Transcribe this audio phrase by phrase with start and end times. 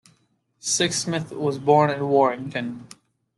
[0.59, 2.87] Sixsmith was born in Warrington.